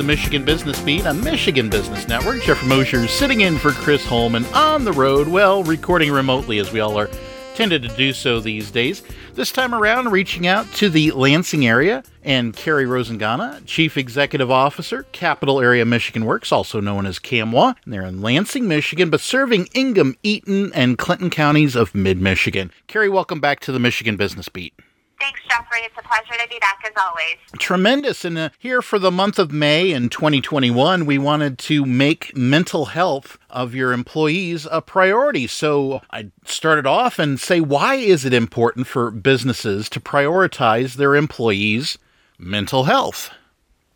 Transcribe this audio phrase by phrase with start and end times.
[0.00, 2.40] the Michigan Business Beat on Michigan Business Network.
[2.40, 6.80] Jeffrey Mosher sitting in for Chris Holman on the road, well, recording remotely as we
[6.80, 7.10] all are
[7.54, 9.02] tended to do so these days.
[9.34, 15.02] This time around, reaching out to the Lansing area and Carrie Rosingana, Chief Executive Officer,
[15.12, 17.76] Capital Area Michigan Works, also known as CAMWA.
[17.84, 22.70] And they're in Lansing, Michigan, but serving Ingham, Eaton, and Clinton counties of mid Michigan.
[22.86, 24.72] Carrie, welcome back to the Michigan Business Beat.
[25.20, 25.80] Thanks, Jeffrey.
[25.82, 27.36] It's a pleasure to be back as always.
[27.58, 28.24] Tremendous.
[28.24, 32.86] And uh, here for the month of May in 2021, we wanted to make mental
[32.86, 35.46] health of your employees a priority.
[35.46, 41.14] So I started off and say, why is it important for businesses to prioritize their
[41.14, 41.98] employees'
[42.38, 43.30] mental health?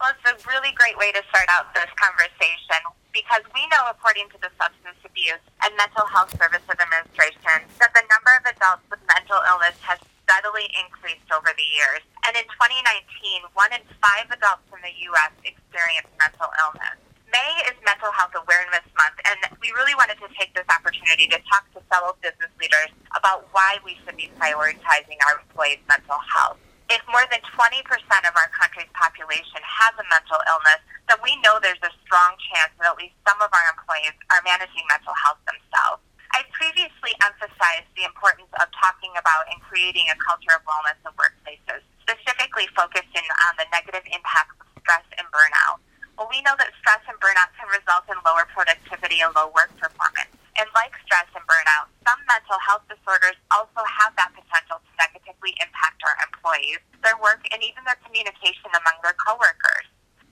[0.00, 2.82] Well, it's a really great way to start out this conversation
[3.12, 8.02] because we know, according to the Substance Abuse and Mental Health Services Administration, that the
[8.10, 10.00] number of adults with mental illness has
[10.32, 12.00] steadily increased over the years.
[12.24, 15.32] And in 2019, one in five adults in the U.S.
[15.44, 16.96] experienced mental illness.
[17.28, 21.40] May is Mental Health Awareness Month, and we really wanted to take this opportunity to
[21.48, 26.60] talk to fellow business leaders about why we should be prioritizing our employees' mental health.
[26.92, 27.88] If more than 20%
[28.28, 32.72] of our country's population has a mental illness, then we know there's a strong chance
[32.76, 36.04] that at least some of our employees are managing mental health themselves.
[36.32, 41.12] I previously emphasized the importance of talking about and creating a culture of wellness in
[41.16, 45.84] workplaces, specifically focusing on the negative impacts of stress and burnout.
[46.16, 49.72] Well, we know that stress and burnout can result in lower productivity and low work
[49.76, 50.32] performance.
[50.56, 55.56] And like stress and burnout, some mental health disorders also have that potential to negatively
[55.60, 59.88] impact our employees, their work, and even their communication among their coworkers.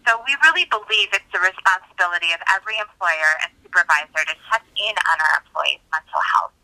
[0.08, 4.94] So we really believe it's the responsibility of every employer and supervisor to check in
[4.96, 5.49] on our employees'
[5.92, 6.54] mental health.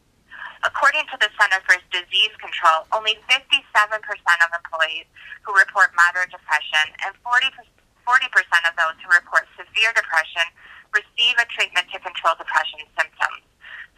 [0.65, 5.07] According to the Center for Disease Control, only 57% of employees
[5.45, 7.53] who report moderate depression and 40,
[8.03, 10.47] 40% of those who report severe depression
[10.97, 13.45] receive a treatment to control depression symptoms.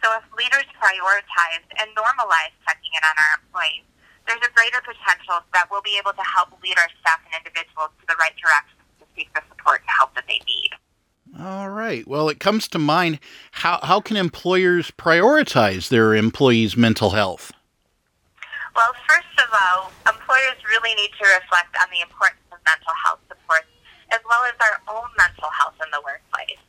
[0.03, 3.87] So if leaders prioritize and normalize checking in on our employees,
[4.27, 7.91] there's a greater potential that we'll be able to help lead our staff and individuals
[7.99, 10.71] to the right direction to seek the support and help that they need.
[11.89, 12.05] Right.
[12.05, 13.17] Well, it comes to mind
[13.65, 17.49] how, how can employers prioritize their employees' mental health?
[18.77, 23.25] Well, first of all, employers really need to reflect on the importance of mental health
[23.25, 23.65] support
[24.13, 26.61] as well as our own mental health in the workplace.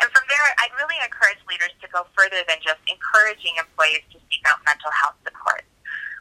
[0.00, 4.24] And from there, I'd really encourage leaders to go further than just encouraging employees to
[4.32, 5.68] seek out mental health support.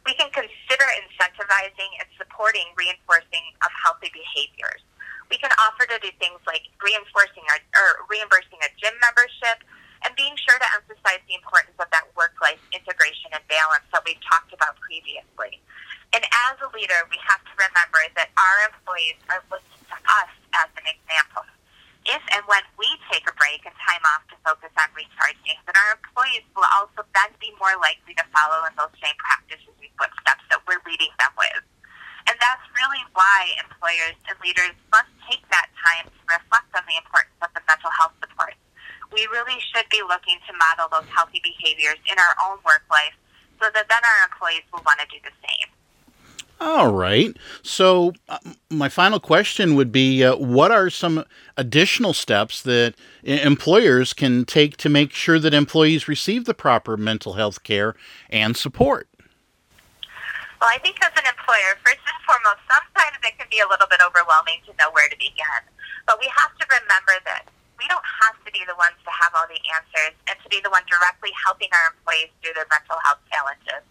[0.04, 4.84] We can consider incentivizing and supporting reinforcing of healthy behaviors
[5.32, 7.41] we can offer to do things like reinforcing
[8.22, 9.66] reimbursing a gym membership
[10.06, 14.22] and being sure to emphasize the importance of that work-life integration and balance that we've
[14.22, 15.58] talked about previously.
[16.14, 20.32] And as a leader, we have to remember that our employees are looking to us
[20.54, 21.50] as an example.
[22.06, 25.78] If and when we take a break and time off to focus on recharging, then
[25.78, 29.94] our employees will also then be more likely to follow in those same practices and
[29.98, 31.62] footsteps that we're leading them with.
[32.26, 36.98] And that's really why employers and leaders must take that time to reflect on the
[36.98, 38.58] importance of the mental health support.
[39.22, 43.14] We really should be looking to model those healthy behaviors in our own work life
[43.62, 45.70] so that then our employees will want to do the same.
[46.60, 47.38] All right.
[47.62, 48.40] So, uh,
[48.72, 51.24] my final question would be uh, what are some
[51.56, 57.34] additional steps that employers can take to make sure that employees receive the proper mental
[57.34, 57.96] health care
[58.32, 59.08] and support?
[60.60, 63.88] Well, I think as an employer, first and foremost, sometimes it can be a little
[63.88, 65.62] bit overwhelming to know where to begin.
[66.08, 67.46] But we have to remember that
[67.82, 70.62] we don't have to be the ones to have all the answers and to be
[70.62, 73.82] the one directly helping our employees through their mental health challenges.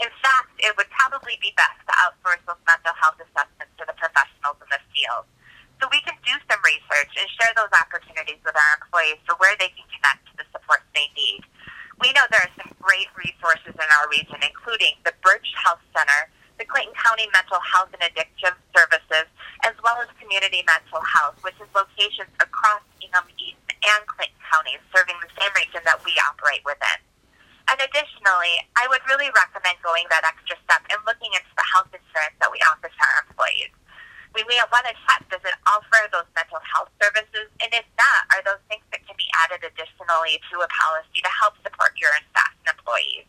[0.00, 3.96] In fact, it would probably be best to outsource those mental health assessments to the
[4.00, 5.28] professionals in the field.
[5.76, 9.52] So we can do some research and share those opportunities with our employees for where
[9.60, 11.44] they can connect to the support they need.
[12.00, 16.32] We know there are some great resources in our region, including the Birch Health Center,
[16.56, 19.28] the Clinton County Mental Health and Addiction Services,
[19.64, 24.80] as well as Community Mental Health, which is locations across Ingham, Eaton, and Clinton counties,
[24.92, 27.00] serving the same region that we operate within.
[27.68, 31.90] And additionally, I would really recommend going that extra step and looking into the health
[31.90, 33.74] insurance that we offer to our employees.
[34.32, 37.48] We may want to check, does it offer those mental health services?
[37.64, 39.64] And if not, are those things that can be added
[40.24, 43.28] to a policy to help support your staff and employees?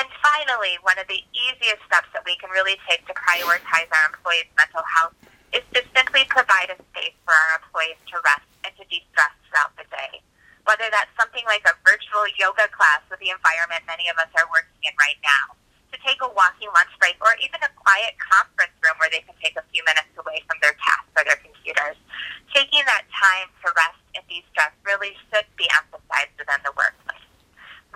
[0.00, 4.08] And finally, one of the easiest steps that we can really take to prioritize our
[4.08, 5.12] employees' mental health
[5.52, 9.76] is to simply provide a space for our employees to rest and to de-stress throughout
[9.76, 10.24] the day.
[10.64, 14.48] Whether that's something like a virtual yoga class with the environment many of us are
[14.48, 15.56] working in right now,
[15.92, 19.36] to take a walking lunch break or even a quiet conference room where they can
[19.40, 21.96] take a few minutes away from their tasks or their computers.
[22.52, 27.24] Taking that time to rest and de-stress really should be emphasized within the workplace.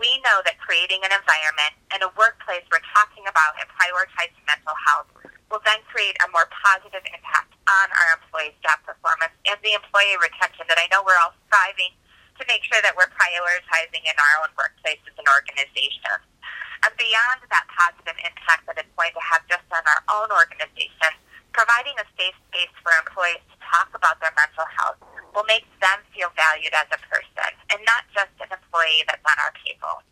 [0.01, 4.75] We know that creating an environment and a workplace we're talking about and prioritizing mental
[4.89, 5.09] health
[5.53, 10.17] will then create a more positive impact on our employees' job performance and the employee
[10.19, 11.93] retention that I know we're all striving
[12.41, 16.25] to make sure that we're prioritizing in our own workplaces and organizations.
[16.83, 21.15] And beyond that positive impact that it's going to have just on our own organization,
[21.55, 24.99] providing a safe space for employees to talk about their mental health
[25.37, 29.39] will make them feel valued as a person and not just an employee that's on
[29.39, 30.03] our table.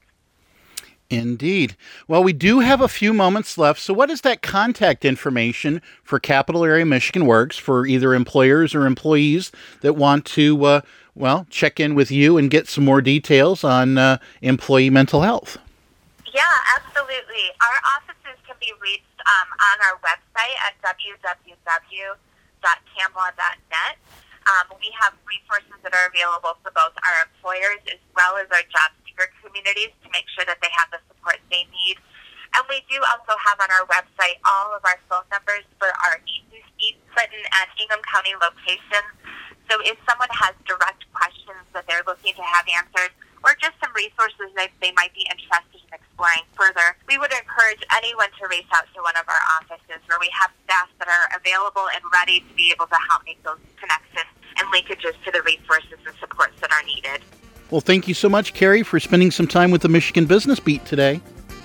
[1.10, 1.76] Indeed.
[2.06, 3.80] Well, we do have a few moments left.
[3.80, 8.86] So, what is that contact information for Capital Area Michigan Works for either employers or
[8.86, 10.80] employees that want to, uh,
[11.16, 15.58] well, check in with you and get some more details on uh, employee mental health?
[16.32, 16.46] Yeah,
[16.78, 17.50] absolutely.
[17.58, 22.14] Our offices can be reached um, on our website at www.camwa.net.
[24.46, 28.62] Um, we have resources that are available for both our employers as well as our
[28.70, 29.29] job seeker
[29.60, 32.00] communities to make sure that they have the support they need.
[32.56, 36.18] And we do also have on our website all of our phone numbers for our
[36.24, 39.04] East Clinton, and Ingham County locations.
[39.68, 43.12] So if someone has direct questions that they're looking to have answered,
[43.44, 47.84] or just some resources that they might be interested in exploring further, we would encourage
[47.92, 51.36] anyone to reach out to one of our offices where we have staff that are
[51.36, 55.44] available and ready to be able to help make those connections and linkages to the
[55.44, 56.29] resources and needed.
[57.70, 60.84] Well, thank you so much, Carrie, for spending some time with the Michigan Business Beat
[60.84, 61.20] today.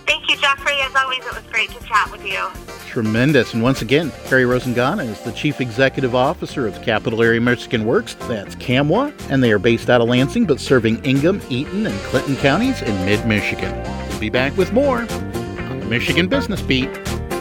[0.06, 0.80] Thank you, Jeffrey.
[0.82, 2.48] As always, it was great to chat with you.
[2.88, 3.54] Tremendous.
[3.54, 8.14] And once again, Carrie Rosingana is the Chief Executive Officer of Capital Area Michigan Works.
[8.28, 12.36] That's CAMWA, and they are based out of Lansing, but serving Ingham, Eaton, and Clinton
[12.38, 13.76] counties in mid Michigan.
[14.10, 16.90] We'll be back with more on the Michigan Business Beat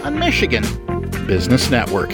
[0.04, 0.64] on Michigan
[1.26, 2.10] Business Network.